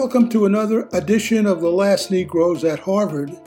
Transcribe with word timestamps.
Welcome 0.00 0.30
to 0.30 0.46
another 0.46 0.88
edition 0.94 1.44
of 1.44 1.60
The 1.60 1.70
Last 1.70 2.10
Negroes 2.10 2.64
at 2.64 2.80
Harvard. 2.80 3.38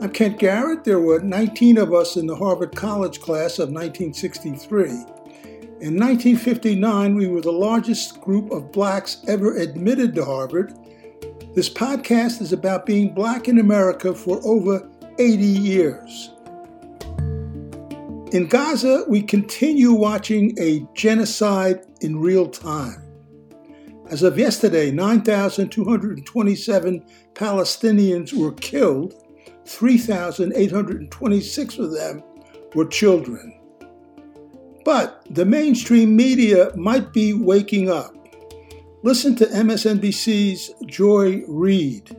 I'm 0.00 0.10
Kent 0.10 0.40
Garrett. 0.40 0.82
There 0.82 0.98
were 0.98 1.20
19 1.20 1.78
of 1.78 1.94
us 1.94 2.16
in 2.16 2.26
the 2.26 2.34
Harvard 2.34 2.74
College 2.74 3.20
class 3.20 3.60
of 3.60 3.68
1963. 3.68 4.88
In 4.88 5.96
1959, 5.96 7.14
we 7.14 7.28
were 7.28 7.40
the 7.40 7.52
largest 7.52 8.20
group 8.20 8.50
of 8.50 8.72
blacks 8.72 9.22
ever 9.28 9.56
admitted 9.56 10.12
to 10.16 10.24
Harvard. 10.24 10.74
This 11.54 11.70
podcast 11.70 12.42
is 12.42 12.52
about 12.52 12.84
being 12.84 13.14
black 13.14 13.46
in 13.46 13.60
America 13.60 14.12
for 14.12 14.40
over 14.44 14.90
80 15.20 15.44
years. 15.44 16.30
In 18.32 18.48
Gaza, 18.50 19.04
we 19.06 19.22
continue 19.22 19.92
watching 19.92 20.52
a 20.58 20.84
genocide 20.94 21.86
in 22.00 22.18
real 22.18 22.48
time. 22.48 23.01
As 24.12 24.22
of 24.22 24.38
yesterday, 24.38 24.90
9,227 24.90 27.04
Palestinians 27.32 28.34
were 28.34 28.52
killed, 28.52 29.14
3,826 29.64 31.78
of 31.78 31.92
them 31.92 32.22
were 32.74 32.84
children. 32.84 33.58
But 34.84 35.26
the 35.30 35.46
mainstream 35.46 36.14
media 36.14 36.76
might 36.76 37.14
be 37.14 37.32
waking 37.32 37.90
up. 37.90 38.14
Listen 39.02 39.34
to 39.36 39.46
MSNBC's 39.46 40.72
Joy 40.84 41.42
Reid. 41.48 42.14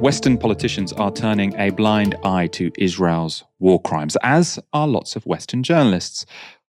Western 0.00 0.38
politicians 0.38 0.94
are 0.94 1.12
turning 1.12 1.54
a 1.58 1.68
blind 1.68 2.14
eye 2.24 2.46
to 2.46 2.72
Israel's 2.78 3.44
war 3.58 3.78
crimes, 3.82 4.16
as 4.22 4.58
are 4.72 4.88
lots 4.88 5.14
of 5.14 5.26
Western 5.26 5.62
journalists. 5.62 6.24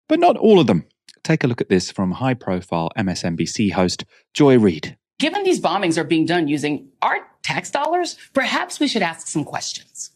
But 0.08 0.20
not 0.20 0.36
all 0.36 0.60
of 0.60 0.66
them. 0.66 0.86
Take 1.24 1.44
a 1.44 1.48
look 1.48 1.62
at 1.62 1.70
this 1.70 1.92
from 1.92 2.14
high 2.14 2.34
profile 2.34 2.90
MSNBC 2.98 3.74
host 3.74 4.04
Joy 4.34 4.58
Reid. 4.58 4.98
Given 5.20 5.44
these 5.44 5.62
bombings 5.62 5.96
are 5.96 6.04
being 6.04 6.26
done 6.26 6.48
using 6.48 6.90
our 7.04 7.20
tax 7.44 7.70
dollars, 7.70 8.18
perhaps 8.34 8.80
we 8.80 8.88
should 8.88 9.04
ask 9.04 9.28
some 9.28 9.44
questions. 9.44 10.10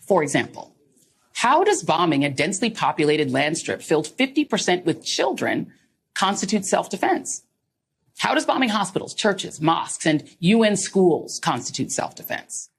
For 0.00 0.24
example, 0.24 0.74
how 1.34 1.62
does 1.62 1.84
bombing 1.84 2.24
a 2.24 2.28
densely 2.28 2.70
populated 2.70 3.30
land 3.30 3.56
strip 3.56 3.82
filled 3.82 4.08
50% 4.08 4.84
with 4.84 5.04
children 5.04 5.72
constitute 6.14 6.64
self 6.64 6.90
defense? 6.90 7.44
How 8.18 8.34
does 8.34 8.46
bombing 8.46 8.68
hospitals, 8.68 9.14
churches, 9.14 9.60
mosques, 9.60 10.06
and 10.06 10.28
UN 10.38 10.76
schools 10.76 11.40
constitute 11.42 11.90
self-defense? 11.90 12.70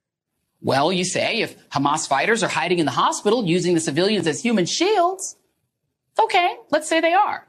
Well, 0.62 0.94
you 0.94 1.04
say 1.04 1.42
if 1.42 1.70
Hamas 1.70 2.08
fighters 2.08 2.44
are 2.44 2.50
hiding 2.50 2.80
in 2.80 2.86
the 2.86 2.92
hospital 2.92 3.46
using 3.46 3.74
the 3.74 3.82
civilians 3.82 4.28
as 4.28 4.42
human 4.42 4.66
shields, 4.66 5.36
okay, 6.18 6.56
let's 6.72 6.88
say 6.88 7.02
they 7.02 7.14
are. 7.14 7.46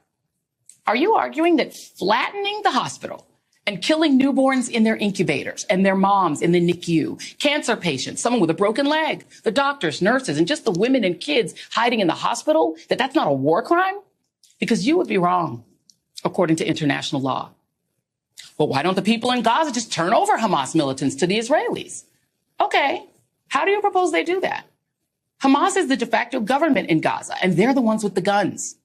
Are 0.87 0.97
you 0.97 1.15
arguing 1.15 1.57
that 1.57 1.75
flattening 1.75 2.63
the 2.63 2.73
hospital 2.73 3.27
and 3.67 3.81
killing 3.81 4.21
newborns 4.21 4.69
in 4.69 4.85
their 4.85 4.97
incubators 4.97 5.65
and 5.71 5.87
their 5.87 5.95
moms 5.95 6.43
in 6.43 6.53
the 6.53 6.61
NICU, 6.61 7.39
cancer 7.39 7.77
patients, 7.77 8.21
someone 8.21 8.41
with 8.41 8.51
a 8.51 8.55
broken 8.55 8.87
leg, 8.87 9.25
the 9.45 9.51
doctors, 9.51 10.03
nurses, 10.03 10.37
and 10.37 10.47
just 10.47 10.65
the 10.65 10.71
women 10.73 11.05
and 11.05 11.21
kids 11.21 11.55
hiding 11.71 12.01
in 12.01 12.07
the 12.07 12.15
hospital, 12.15 12.77
that 12.89 12.99
that's 12.99 13.15
not 13.15 13.29
a 13.29 13.33
war 13.33 13.63
crime? 13.63 13.95
Because 14.59 14.87
you 14.87 14.97
would 14.99 15.09
be 15.09 15.19
wrong, 15.19 15.65
according 16.25 16.57
to 16.57 16.67
international 16.67 17.23
law. 17.23 17.53
Well, 18.59 18.69
why 18.69 18.83
don't 18.83 18.95
the 18.95 19.03
people 19.03 19.33
in 19.33 19.43
Gaza 19.43 19.73
just 19.73 19.93
turn 19.93 20.13
over 20.13 20.39
Hamas 20.39 20.75
militants 20.75 21.17
to 21.17 21.27
the 21.27 21.39
Israelis? 21.39 22.05
Okay. 22.61 23.05
How 23.49 23.65
do 23.65 23.71
you 23.71 23.81
propose 23.81 24.13
they 24.13 24.25
do 24.25 24.41
that? 24.41 24.67
Hamas 25.43 25.77
is 25.77 25.89
the 25.89 25.97
de 25.97 26.07
facto 26.07 26.41
government 26.41 26.89
in 26.89 27.01
Gaza, 27.01 27.35
and 27.43 27.57
they're 27.57 27.75
the 27.75 27.81
ones 27.81 28.03
with 28.03 28.15
the 28.15 28.21
guns. 28.21 28.77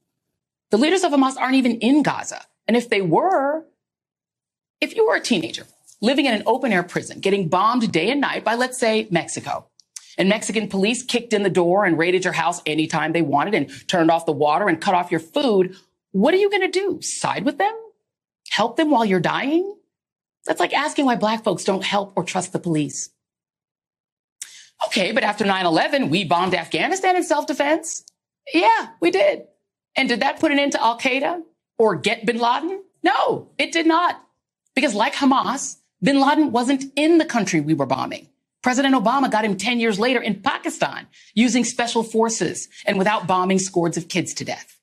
The 0.72 0.78
leaders 0.78 1.04
of 1.04 1.12
Hamas 1.12 1.38
aren't 1.38 1.56
even 1.56 1.80
in 1.80 2.04
Gaza. 2.04 2.42
And 2.68 2.76
if 2.76 2.90
they 2.90 3.02
were, 3.02 3.66
if 4.82 4.96
you 4.96 5.08
were 5.08 5.16
a 5.16 5.22
teenager 5.22 5.66
living 6.02 6.26
in 6.26 6.34
an 6.34 6.44
open 6.46 6.72
air 6.72 6.84
prison, 6.84 7.20
getting 7.20 7.50
bombed 7.50 7.92
day 7.92 8.10
and 8.10 8.22
night 8.22 8.44
by, 8.44 8.56
let's 8.56 8.78
say, 8.78 9.08
Mexico, 9.12 9.66
and 10.18 10.30
Mexican 10.30 10.68
police 10.68 11.04
kicked 11.04 11.34
in 11.34 11.44
the 11.44 11.50
door 11.50 11.86
and 11.86 11.98
raided 11.98 12.24
your 12.24 12.34
house 12.34 12.62
anytime 12.66 13.14
they 13.14 13.22
wanted 13.22 13.54
and 13.54 13.88
turned 13.88 14.12
off 14.12 14.26
the 14.26 14.32
water 14.32 14.68
and 14.68 14.82
cut 14.82 14.94
off 14.94 15.12
your 15.12 15.20
food, 15.20 15.76
what 16.12 16.34
are 16.34 16.38
you 16.38 16.50
going 16.50 16.62
to 16.62 16.68
do? 16.68 17.02
Side 17.02 17.46
with 17.46 17.58
them? 17.58 17.74
Help 18.50 18.78
them 18.78 18.92
while 18.92 19.06
you're 19.06 19.20
dying? 19.20 19.76
That's 20.46 20.60
like 20.60 20.74
asking 20.74 21.06
why 21.06 21.16
black 21.16 21.44
folks 21.44 21.64
don't 21.64 21.84
help 21.84 22.14
or 22.16 22.24
trust 22.24 22.54
the 22.54 22.60
police. 22.60 23.10
Okay, 24.88 25.12
but 25.12 25.24
after 25.24 25.44
9-11, 25.44 26.10
we 26.10 26.24
bombed 26.24 26.56
Afghanistan 26.56 27.16
in 27.16 27.24
self-defense. 27.24 28.06
Yeah, 28.54 28.88
we 29.02 29.12
did. 29.12 29.44
And 29.96 30.08
did 30.08 30.22
that 30.22 30.40
put 30.40 30.52
an 30.52 30.60
end 30.60 30.72
to 30.74 30.82
Al 30.82 30.98
Qaeda 30.98 31.42
or 31.78 31.96
get 31.96 32.26
bin 32.26 32.38
Laden? 32.38 32.82
No, 33.04 33.50
it 33.58 33.72
did 33.72 33.86
not. 33.86 34.24
Because 34.76 34.96
like 34.96 35.14
Hamas, 35.14 35.78
bin 36.02 36.22
Laden 36.22 36.52
wasn't 36.52 36.86
in 36.96 37.18
the 37.18 37.26
country 37.26 37.60
we 37.60 37.74
were 37.74 37.86
bombing. 37.86 38.30
President 38.62 38.96
Obama 38.96 39.30
got 39.30 39.46
him 39.46 39.58
10 39.58 39.80
years 39.80 40.00
later 40.00 40.22
in 40.22 40.42
Pakistan 40.42 41.08
using 41.34 41.64
special 41.64 42.04
forces 42.04 42.68
and 42.86 42.98
without 42.98 43.28
bombing 43.28 43.60
scores 43.60 43.98
of 43.98 44.08
kids 44.08 44.34
to 44.36 44.46
death. 44.46 44.79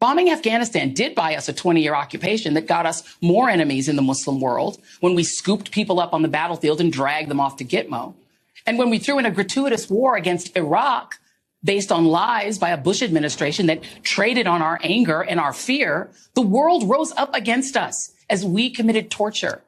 Bombing 0.00 0.30
Afghanistan 0.30 0.94
did 0.94 1.14
buy 1.14 1.36
us 1.36 1.50
a 1.50 1.52
20 1.52 1.82
year 1.82 1.94
occupation 1.94 2.54
that 2.54 2.66
got 2.66 2.86
us 2.86 3.02
more 3.20 3.50
enemies 3.50 3.86
in 3.86 3.96
the 3.96 4.02
Muslim 4.02 4.40
world 4.40 4.78
when 5.00 5.14
we 5.14 5.22
scooped 5.22 5.70
people 5.72 6.00
up 6.00 6.14
on 6.14 6.22
the 6.22 6.28
battlefield 6.28 6.80
and 6.80 6.90
dragged 6.90 7.28
them 7.28 7.38
off 7.38 7.58
to 7.58 7.66
Gitmo. 7.66 8.14
And 8.66 8.78
when 8.78 8.88
we 8.88 8.98
threw 8.98 9.18
in 9.18 9.26
a 9.26 9.30
gratuitous 9.30 9.90
war 9.90 10.16
against 10.16 10.56
Iraq 10.56 11.20
based 11.62 11.92
on 11.92 12.06
lies 12.06 12.58
by 12.58 12.70
a 12.70 12.78
Bush 12.78 13.02
administration 13.02 13.66
that 13.66 13.82
traded 14.02 14.46
on 14.46 14.62
our 14.62 14.80
anger 14.82 15.20
and 15.20 15.38
our 15.38 15.52
fear, 15.52 16.10
the 16.32 16.40
world 16.40 16.88
rose 16.88 17.12
up 17.18 17.34
against 17.34 17.76
us 17.76 18.12
as 18.30 18.42
we 18.42 18.70
committed 18.70 19.10
torture 19.10 19.60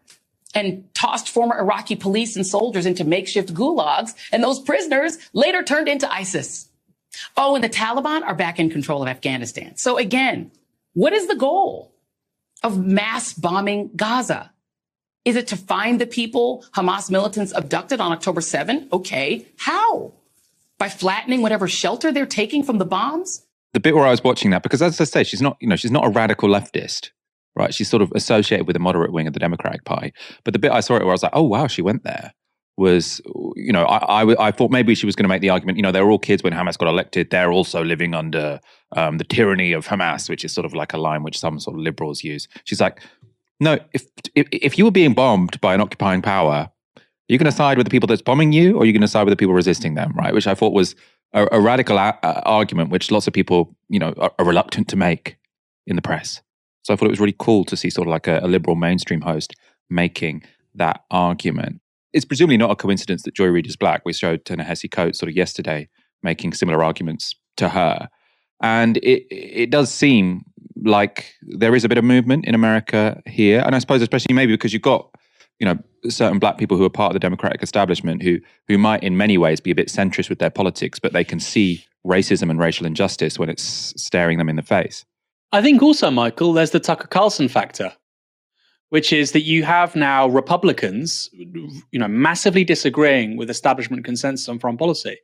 and 0.55 0.89
tossed 0.95 1.29
former 1.29 1.59
Iraqi 1.59 1.95
police 1.95 2.37
and 2.37 2.47
soldiers 2.47 2.87
into 2.87 3.05
makeshift 3.05 3.53
gulags. 3.53 4.15
And 4.33 4.43
those 4.43 4.61
prisoners 4.61 5.19
later 5.35 5.63
turned 5.63 5.89
into 5.89 6.11
ISIS. 6.11 6.69
Oh, 7.37 7.55
and 7.55 7.65
the 7.65 7.69
Taliban 7.69 8.23
are 8.23 8.35
back 8.35 8.59
in 8.59 8.71
control 8.71 9.03
of 9.03 9.09
Afghanistan. 9.09 9.77
So 9.77 9.99
again, 9.99 10.51
what 10.95 11.13
is 11.13 11.27
the 11.27 11.37
goal 11.37 11.95
of 12.63 12.85
mass 12.85 13.33
bombing 13.33 13.91
Gaza? 13.97 14.51
Is 15.25 15.37
it 15.37 15.47
to 15.49 15.57
find 15.57 16.01
the 16.01 16.07
people 16.07 16.65
Hamas 16.75 17.11
militants 17.11 17.53
abducted 17.55 18.01
on 18.01 18.13
October 18.13 18.41
7? 18.41 18.89
Okay. 18.93 19.47
How? 19.59 20.13
By 20.79 20.89
flattening 20.89 21.43
whatever 21.43 21.69
shelter 21.69 22.11
they're 22.11 22.27
taking 22.27 22.63
from 22.65 22.79
the 22.79 22.85
bombs? 22.85 23.47
The 23.73 23.81
bit 23.81 23.95
where 23.95 24.05
I 24.05 24.11
was 24.11 24.25
watching 24.25 24.51
that, 24.51 24.63
because 24.63 24.83
as 24.83 25.01
I 25.01 25.05
say, 25.05 25.25
she's 25.25 25.41
not, 25.41 25.57
you 25.61 25.69
know, 25.69 25.77
she's 25.77 25.93
not 25.93 26.05
a 26.05 26.11
radical 26.11 26.49
leftist, 26.49 27.11
right? 27.55 27.73
She's 27.73 27.89
sort 27.89 28.03
of 28.03 28.13
associated 28.13 28.67
with 28.67 28.75
the 28.75 28.81
moderate 28.81 29.13
wing 29.13 29.27
of 29.27 29.33
the 29.33 29.41
Democratic 29.41 29.85
Party. 29.85 30.13
But 30.45 30.53
the 30.53 30.59
bit 30.59 30.73
I 30.73 30.81
saw 30.81 30.97
it 30.97 31.03
where 31.03 31.11
I 31.11 31.13
was 31.13 31.23
like, 31.23 31.33
oh, 31.35 31.45
wow, 31.45 31.69
she 31.69 31.83
went 31.83 32.03
there 32.03 32.35
was, 32.77 33.21
you 33.55 33.73
know, 33.73 33.85
I, 33.85 34.23
I, 34.23 34.49
I 34.49 34.51
thought 34.51 34.71
maybe 34.71 34.95
she 34.95 35.07
was 35.07 35.15
going 35.15 35.25
to 35.25 35.29
make 35.29 35.43
the 35.43 35.51
argument, 35.51 35.77
you 35.77 35.83
know, 35.83 35.93
they 35.93 36.01
were 36.01 36.11
all 36.11 36.19
kids 36.19 36.43
when 36.43 36.53
Hamas 36.53 36.79
got 36.79 36.89
elected. 36.89 37.31
They're 37.31 37.53
also 37.53 37.85
living 37.85 38.15
under 38.15 38.61
um, 38.97 39.19
the 39.19 39.25
tyranny 39.25 39.73
of 39.73 39.87
Hamas, 39.87 40.29
which 40.29 40.45
is 40.45 40.53
sort 40.53 40.65
of 40.65 40.75
like 40.75 40.93
a 40.93 40.99
line 40.99 41.23
which 41.23 41.39
some 41.39 41.61
sort 41.61 41.77
of 41.77 41.83
liberals 41.83 42.25
use. 42.25 42.49
She's 42.65 42.81
like, 42.81 43.01
no, 43.61 43.79
if 43.93 44.07
if, 44.35 44.49
if 44.51 44.79
you 44.79 44.85
were 44.85 44.91
being 44.91 45.15
bombed 45.15 45.61
by 45.61 45.75
an 45.75 45.81
occupying 45.81 46.23
power, 46.23 46.71
you're 47.29 47.39
going 47.39 47.51
to 47.51 47.57
side 47.57 47.77
with 47.77 47.87
the 47.87 47.91
people 47.91 48.07
that's 48.07 48.23
bombing 48.23 48.53
you, 48.53 48.77
or 48.77 48.85
you're 48.85 48.93
going 48.93 49.03
to 49.03 49.09
side 49.09 49.25
with 49.25 49.33
the 49.33 49.37
people 49.37 49.55
resisting 49.55 49.95
them, 49.95 50.13
right? 50.17 50.35
Which 50.35 50.47
I 50.47 50.55
thought 50.55 50.73
was 50.73 50.97
a, 51.33 51.47
a 51.53 51.61
radical 51.61 51.97
a- 51.97 52.19
argument, 52.45 52.91
which 52.91 53.11
lots 53.11 53.27
of 53.27 53.33
people, 53.33 53.77
you 53.89 53.99
know, 53.99 54.15
are, 54.19 54.33
are, 54.39 54.45
reluctant 54.45 54.89
to 54.89 54.97
make 54.97 55.37
in 55.87 55.97
the 55.97 56.03
press. 56.03 56.43
So 56.83 56.93
I 56.93 56.97
thought 56.97 57.07
it 57.07 57.11
was 57.11 57.21
really 57.21 57.37
cool 57.39 57.65
to 57.67 57.77
see 57.77 57.91
sort 57.91 58.09
of 58.09 58.11
like 58.11 58.27
a, 58.27 58.41
a 58.41 58.49
liberal 58.49 58.77
mainstream 58.77 59.21
host 59.21 59.55
making 59.89 60.43
that 60.75 61.05
argument 61.11 61.81
it's 62.13 62.25
presumably 62.25 62.57
not 62.57 62.71
a 62.71 62.77
coincidence 62.77 63.23
that 63.23 63.35
Joy 63.35 63.47
Reid 63.47 63.67
is 63.67 63.77
black. 63.77 64.03
We 64.05 64.13
showed 64.13 64.45
Ta-Nehisi 64.45 64.91
Coates 64.91 65.19
sort 65.19 65.29
of 65.29 65.37
yesterday 65.37 65.89
making 66.23 66.53
similar 66.53 66.83
arguments 66.85 67.35
to 67.57 67.69
her. 67.71 68.09
And 68.63 68.99
it 68.99 69.27
it 69.31 69.71
does 69.71 69.93
seem 69.93 70.45
like 70.85 71.35
there 71.43 71.75
is 71.75 71.85
a 71.85 71.89
bit 71.89 71.99
of 71.99 72.05
movement 72.05 72.45
in 72.45 72.55
America 72.55 73.21
here. 73.27 73.63
And 73.65 73.75
I 73.75 73.79
suppose 73.79 74.03
especially 74.03 74.35
maybe 74.35 74.53
because 74.53 74.73
you've 74.73 74.83
got, 74.83 75.09
you 75.59 75.67
know, 75.67 75.79
certain 76.09 76.39
black 76.39 76.59
people 76.59 76.77
who 76.77 76.85
are 76.85 76.91
part 76.91 77.11
of 77.11 77.15
the 77.15 77.21
Democratic 77.21 77.63
establishment 77.63 78.23
who 78.23 78.39
who 78.69 78.79
might 78.79 79.03
in 79.03 79.17
many 79.17 79.39
ways 79.39 79.61
be 79.61 79.71
a 79.71 79.75
bit 79.75 79.89
centrist 79.89 80.29
with 80.29 80.39
their 80.39 80.51
politics, 80.51 80.99
but 80.99 81.13
they 81.13 81.25
can 81.25 81.41
see 81.41 81.85
racism 82.07 82.51
and 82.51 82.59
racial 82.59 82.87
injustice 82.87 83.39
when 83.39 83.49
it's 83.49 83.95
staring 83.97 84.39
them 84.39 84.49
in 84.49 84.57
the 84.57 84.63
face. 84.63 85.05
I 85.53 85.61
think 85.61 85.83
also, 85.83 86.11
Michael, 86.11 86.53
there's 86.53 86.71
the 86.71 86.81
Tucker 86.81 87.07
Carlson 87.07 87.49
factor 87.49 87.93
which 88.93 89.11
is 89.11 89.33
that 89.33 89.41
you 89.41 89.63
have 89.63 89.97
now 89.97 90.29
Republicans, 90.29 91.31
you 91.33 91.99
know, 91.99 92.07
massively 92.07 92.63
disagreeing 92.63 93.39
with 93.39 93.49
establishment 93.49 94.05
consensus 94.05 94.51
on 94.51 94.59
foreign 94.59 94.77
policy. 94.77 95.17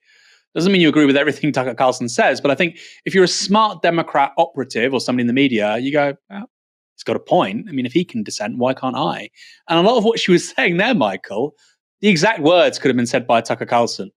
Doesn't 0.54 0.72
mean 0.72 0.80
you 0.80 0.88
agree 0.88 1.04
with 1.04 1.18
everything 1.18 1.52
Tucker 1.52 1.74
Carlson 1.74 2.08
says, 2.08 2.40
but 2.40 2.50
I 2.50 2.54
think 2.54 2.78
if 3.04 3.14
you're 3.14 3.24
a 3.24 3.28
smart 3.28 3.82
Democrat 3.82 4.32
operative 4.38 4.94
or 4.94 5.02
somebody 5.02 5.24
in 5.24 5.26
the 5.26 5.34
media, 5.34 5.76
you 5.76 5.92
go, 5.92 6.14
he's 6.30 7.04
got 7.04 7.16
a 7.16 7.20
point. 7.20 7.66
I 7.68 7.72
mean, 7.72 7.84
if 7.84 7.92
he 7.92 8.06
can 8.06 8.22
dissent, 8.22 8.56
why 8.56 8.72
can't 8.72 8.96
I? 8.96 9.28
And 9.68 9.78
a 9.78 9.82
lot 9.82 9.98
of 9.98 10.04
what 10.04 10.18
she 10.18 10.32
was 10.32 10.48
saying 10.56 10.78
there, 10.78 10.94
Michael, 10.94 11.54
the 12.00 12.08
exact 12.08 12.40
words 12.40 12.78
could 12.78 12.88
have 12.88 12.96
been 12.96 13.04
said 13.04 13.26
by 13.26 13.42
Tucker 13.42 13.66
Carlson. 13.66 14.10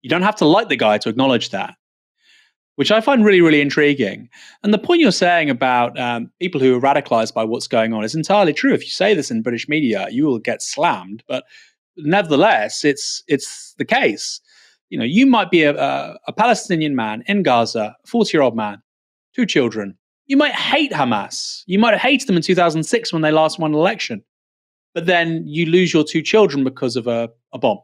You 0.00 0.08
don't 0.08 0.22
have 0.22 0.36
to 0.36 0.46
like 0.46 0.70
the 0.70 0.76
guy 0.76 0.96
to 0.96 1.10
acknowledge 1.10 1.50
that. 1.50 1.74
Which 2.78 2.92
I 2.92 3.00
find 3.00 3.24
really, 3.24 3.40
really 3.40 3.60
intriguing. 3.60 4.28
And 4.62 4.72
the 4.72 4.78
point 4.78 5.00
you're 5.00 5.10
saying 5.10 5.50
about 5.50 5.98
um, 5.98 6.30
people 6.40 6.60
who 6.60 6.76
are 6.76 6.80
radicalized 6.80 7.34
by 7.34 7.42
what's 7.42 7.66
going 7.66 7.92
on 7.92 8.04
is 8.04 8.14
entirely 8.14 8.52
true. 8.52 8.72
If 8.72 8.84
you 8.84 8.90
say 8.90 9.14
this 9.14 9.32
in 9.32 9.42
British 9.42 9.68
media, 9.68 10.06
you 10.12 10.24
will 10.24 10.38
get 10.38 10.62
slammed. 10.62 11.24
But 11.26 11.42
nevertheless, 11.96 12.84
it's 12.84 13.24
it's 13.26 13.74
the 13.78 13.84
case. 13.84 14.40
You 14.90 14.98
know, 15.00 15.04
you 15.04 15.26
might 15.26 15.50
be 15.50 15.64
a, 15.64 15.76
a, 15.76 16.18
a 16.28 16.32
Palestinian 16.32 16.94
man 16.94 17.24
in 17.26 17.42
Gaza, 17.42 17.96
40 18.06 18.36
year 18.36 18.42
old 18.42 18.54
man, 18.54 18.80
two 19.34 19.44
children. 19.44 19.98
You 20.28 20.36
might 20.36 20.54
hate 20.54 20.92
Hamas. 20.92 21.64
You 21.66 21.80
might 21.80 21.94
have 21.94 22.00
hated 22.00 22.28
them 22.28 22.36
in 22.36 22.42
2006 22.42 23.12
when 23.12 23.22
they 23.22 23.32
last 23.32 23.58
won 23.58 23.72
an 23.72 23.76
election. 23.76 24.22
But 24.94 25.06
then 25.06 25.42
you 25.48 25.66
lose 25.66 25.92
your 25.92 26.04
two 26.04 26.22
children 26.22 26.62
because 26.62 26.94
of 26.94 27.08
a, 27.08 27.28
a 27.52 27.58
bomb. 27.58 27.80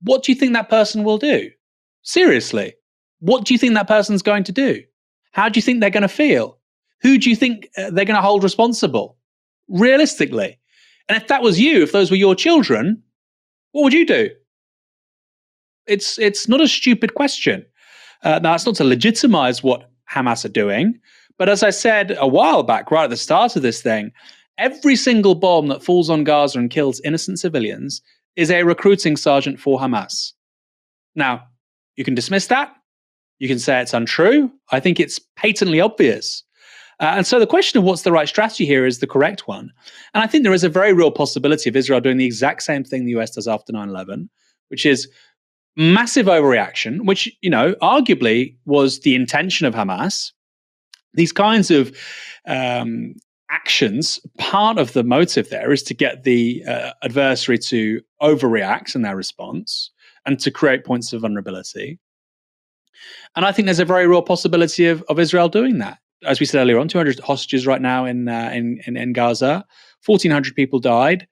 What 0.00 0.22
do 0.22 0.32
you 0.32 0.38
think 0.38 0.54
that 0.54 0.70
person 0.70 1.04
will 1.04 1.18
do? 1.18 1.50
Seriously, 2.00 2.72
what 3.20 3.44
do 3.44 3.54
you 3.54 3.58
think 3.58 3.74
that 3.74 3.88
person's 3.88 4.22
going 4.22 4.44
to 4.44 4.52
do? 4.52 4.82
How 5.32 5.48
do 5.48 5.58
you 5.58 5.62
think 5.62 5.80
they're 5.80 5.90
going 5.90 6.02
to 6.02 6.08
feel? 6.08 6.58
Who 7.02 7.18
do 7.18 7.28
you 7.30 7.36
think 7.36 7.68
uh, 7.76 7.90
they're 7.90 8.04
going 8.04 8.16
to 8.16 8.22
hold 8.22 8.42
responsible? 8.42 9.16
Realistically. 9.68 10.58
And 11.08 11.20
if 11.20 11.28
that 11.28 11.42
was 11.42 11.60
you, 11.60 11.82
if 11.82 11.92
those 11.92 12.10
were 12.10 12.16
your 12.16 12.34
children, 12.34 13.02
what 13.72 13.82
would 13.84 13.92
you 13.92 14.06
do? 14.06 14.30
It's 15.86 16.18
it's 16.18 16.48
not 16.48 16.60
a 16.60 16.68
stupid 16.68 17.14
question. 17.14 17.64
Uh, 18.22 18.40
now, 18.42 18.54
it's 18.54 18.66
not 18.66 18.74
to 18.76 18.84
legitimize 18.84 19.62
what 19.62 19.90
Hamas 20.12 20.44
are 20.44 20.48
doing, 20.48 20.98
but 21.38 21.48
as 21.48 21.62
I 21.62 21.70
said 21.70 22.16
a 22.18 22.26
while 22.26 22.62
back, 22.62 22.90
right 22.90 23.04
at 23.04 23.10
the 23.10 23.16
start 23.16 23.54
of 23.54 23.62
this 23.62 23.82
thing, 23.82 24.10
every 24.58 24.96
single 24.96 25.34
bomb 25.34 25.68
that 25.68 25.84
falls 25.84 26.10
on 26.10 26.24
Gaza 26.24 26.58
and 26.58 26.70
kills 26.70 27.00
innocent 27.04 27.38
civilians 27.38 28.02
is 28.34 28.50
a 28.50 28.64
recruiting 28.64 29.16
sergeant 29.16 29.60
for 29.60 29.78
Hamas. 29.78 30.32
Now, 31.14 31.44
you 31.96 32.04
can 32.04 32.14
dismiss 32.14 32.46
that. 32.48 32.74
You 33.38 33.48
can 33.48 33.58
say 33.58 33.80
it's 33.80 33.94
untrue. 33.94 34.50
I 34.70 34.80
think 34.80 34.98
it's 34.98 35.18
patently 35.36 35.80
obvious. 35.80 36.42
Uh, 36.98 37.12
and 37.16 37.26
so 37.26 37.38
the 37.38 37.46
question 37.46 37.78
of 37.78 37.84
what's 37.84 38.02
the 38.02 38.12
right 38.12 38.28
strategy 38.28 38.64
here 38.64 38.86
is 38.86 39.00
the 39.00 39.06
correct 39.06 39.46
one. 39.46 39.70
And 40.14 40.24
I 40.24 40.26
think 40.26 40.44
there 40.44 40.54
is 40.54 40.64
a 40.64 40.68
very 40.68 40.94
real 40.94 41.10
possibility 41.10 41.68
of 41.68 41.76
Israel 41.76 42.00
doing 42.00 42.16
the 42.16 42.24
exact 42.24 42.62
same 42.62 42.84
thing 42.84 43.04
the 43.04 43.16
US 43.16 43.32
does 43.32 43.46
after 43.46 43.72
9 43.72 43.88
11, 43.88 44.30
which 44.68 44.86
is 44.86 45.08
massive 45.76 46.26
overreaction, 46.26 47.04
which, 47.04 47.30
you 47.42 47.50
know, 47.50 47.74
arguably 47.82 48.56
was 48.64 49.00
the 49.00 49.14
intention 49.14 49.66
of 49.66 49.74
Hamas. 49.74 50.32
These 51.12 51.32
kinds 51.32 51.70
of 51.70 51.94
um, 52.46 53.14
actions, 53.50 54.18
part 54.38 54.78
of 54.78 54.94
the 54.94 55.04
motive 55.04 55.50
there 55.50 55.72
is 55.72 55.82
to 55.84 55.94
get 55.94 56.24
the 56.24 56.64
uh, 56.66 56.92
adversary 57.02 57.58
to 57.58 58.00
overreact 58.22 58.94
in 58.94 59.02
their 59.02 59.16
response 59.16 59.90
and 60.24 60.40
to 60.40 60.50
create 60.50 60.84
points 60.84 61.12
of 61.12 61.20
vulnerability. 61.20 61.98
And 63.34 63.44
I 63.44 63.52
think 63.52 63.66
there's 63.66 63.78
a 63.78 63.84
very 63.84 64.06
real 64.06 64.22
possibility 64.22 64.86
of, 64.86 65.02
of 65.08 65.18
Israel 65.18 65.48
doing 65.48 65.78
that. 65.78 65.98
As 66.24 66.40
we 66.40 66.46
said 66.46 66.60
earlier 66.60 66.78
on, 66.78 66.88
200 66.88 67.20
hostages 67.20 67.66
right 67.66 67.80
now 67.80 68.04
in, 68.04 68.28
uh, 68.28 68.50
in, 68.52 68.80
in, 68.86 68.96
in 68.96 69.12
Gaza, 69.12 69.64
1,400 70.04 70.54
people 70.54 70.78
died, 70.78 71.26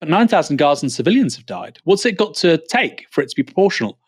but 0.00 0.08
9,000 0.08 0.56
Gazan 0.56 0.90
civilians 0.90 1.36
have 1.36 1.46
died. 1.46 1.78
What's 1.84 2.06
it 2.06 2.16
got 2.16 2.34
to 2.36 2.58
take 2.68 3.06
for 3.10 3.22
it 3.22 3.28
to 3.30 3.36
be 3.36 3.42
proportional? 3.42 3.98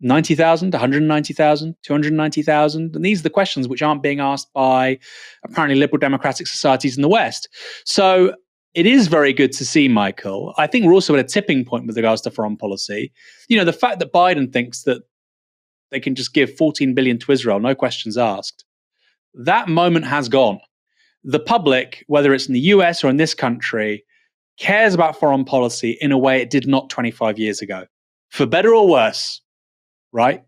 90,000, 0.00 0.72
190,000, 0.72 1.76
290,000? 1.82 2.94
And 2.94 3.04
these 3.04 3.20
are 3.20 3.24
the 3.24 3.30
questions 3.30 3.66
which 3.66 3.82
aren't 3.82 4.02
being 4.02 4.20
asked 4.20 4.52
by 4.52 4.98
apparently 5.44 5.78
liberal 5.78 5.98
democratic 5.98 6.46
societies 6.46 6.96
in 6.96 7.02
the 7.02 7.08
West. 7.08 7.48
So 7.84 8.34
it 8.74 8.86
is 8.86 9.08
very 9.08 9.32
good 9.32 9.52
to 9.52 9.64
see, 9.64 9.88
Michael. 9.88 10.54
I 10.56 10.66
think 10.66 10.84
we're 10.84 10.92
also 10.92 11.14
at 11.14 11.20
a 11.20 11.28
tipping 11.28 11.64
point 11.64 11.86
with 11.86 11.96
regards 11.96 12.20
to 12.22 12.30
foreign 12.30 12.56
policy. 12.56 13.12
You 13.48 13.56
know, 13.56 13.64
the 13.64 13.72
fact 13.72 13.98
that 13.98 14.12
Biden 14.12 14.52
thinks 14.52 14.82
that 14.82 15.02
they 15.90 16.00
can 16.00 16.14
just 16.14 16.34
give 16.34 16.56
14 16.56 16.94
billion 16.94 17.18
to 17.18 17.32
Israel, 17.32 17.60
no 17.60 17.74
questions 17.74 18.16
asked. 18.16 18.64
That 19.34 19.68
moment 19.68 20.06
has 20.06 20.28
gone. 20.28 20.60
The 21.24 21.40
public, 21.40 22.04
whether 22.06 22.32
it's 22.32 22.46
in 22.46 22.54
the 22.54 22.60
US 22.60 23.02
or 23.02 23.08
in 23.08 23.16
this 23.16 23.34
country, 23.34 24.04
cares 24.58 24.94
about 24.94 25.18
foreign 25.18 25.44
policy 25.44 25.96
in 26.00 26.12
a 26.12 26.18
way 26.18 26.40
it 26.40 26.50
did 26.50 26.66
not 26.66 26.90
25 26.90 27.38
years 27.38 27.62
ago. 27.62 27.84
For 28.30 28.46
better 28.46 28.74
or 28.74 28.88
worse, 28.88 29.40
right? 30.12 30.42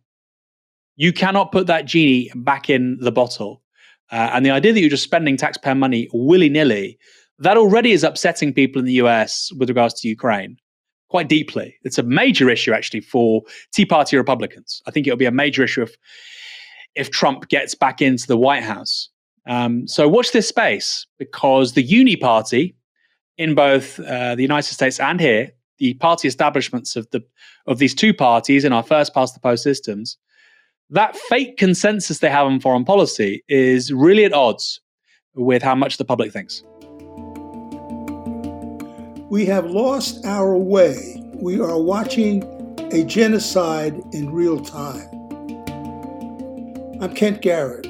You 0.96 1.12
cannot 1.12 1.52
put 1.52 1.66
that 1.68 1.86
genie 1.86 2.30
back 2.34 2.68
in 2.68 2.98
the 3.00 3.12
bottle. 3.12 3.62
Uh, 4.10 4.30
and 4.32 4.44
the 4.44 4.50
idea 4.50 4.72
that 4.72 4.80
you're 4.80 4.90
just 4.90 5.04
spending 5.04 5.36
taxpayer 5.36 5.74
money 5.74 6.08
willy 6.12 6.48
nilly, 6.48 6.98
that 7.38 7.56
already 7.56 7.92
is 7.92 8.04
upsetting 8.04 8.52
people 8.52 8.80
in 8.80 8.86
the 8.86 8.94
US 8.94 9.50
with 9.56 9.68
regards 9.70 9.94
to 10.00 10.08
Ukraine 10.08 10.56
quite 11.10 11.28
deeply. 11.28 11.76
It's 11.82 11.98
a 11.98 12.02
major 12.02 12.48
issue 12.48 12.72
actually 12.72 13.00
for 13.00 13.42
Tea 13.72 13.84
Party 13.84 14.16
Republicans. 14.16 14.80
I 14.86 14.90
think 14.90 15.06
it'll 15.06 15.18
be 15.18 15.26
a 15.26 15.30
major 15.32 15.62
issue 15.62 15.82
if 15.82 15.96
if 16.94 17.10
Trump 17.10 17.48
gets 17.48 17.74
back 17.74 18.00
into 18.00 18.26
the 18.26 18.36
White 18.36 18.64
House. 18.64 19.08
Um, 19.46 19.86
so 19.86 20.08
watch 20.08 20.32
this 20.32 20.48
space 20.48 21.06
because 21.18 21.74
the 21.74 21.82
Uni 21.82 22.16
Party 22.16 22.74
in 23.38 23.54
both 23.54 24.00
uh, 24.00 24.34
the 24.34 24.42
United 24.42 24.72
States 24.72 24.98
and 24.98 25.20
here, 25.20 25.50
the 25.78 25.94
party 25.94 26.28
establishments 26.28 26.96
of 26.96 27.08
the 27.10 27.22
of 27.66 27.78
these 27.78 27.94
two 27.94 28.14
parties 28.14 28.64
in 28.64 28.72
our 28.72 28.82
first 28.82 29.14
past 29.14 29.34
the 29.34 29.40
post 29.40 29.62
systems, 29.62 30.16
that 30.90 31.16
fake 31.16 31.56
consensus 31.56 32.18
they 32.18 32.30
have 32.30 32.46
on 32.46 32.60
foreign 32.60 32.84
policy 32.84 33.42
is 33.48 33.92
really 33.92 34.24
at 34.24 34.32
odds 34.32 34.80
with 35.34 35.62
how 35.62 35.74
much 35.74 35.96
the 35.96 36.04
public 36.04 36.32
thinks. 36.32 36.62
We 39.30 39.46
have 39.46 39.70
lost 39.70 40.26
our 40.26 40.56
way. 40.56 41.22
We 41.34 41.60
are 41.60 41.80
watching 41.80 42.42
a 42.90 43.04
genocide 43.04 44.02
in 44.12 44.32
real 44.32 44.58
time. 44.58 45.08
I'm 47.00 47.14
Kent 47.14 47.40
Garrett. 47.40 47.89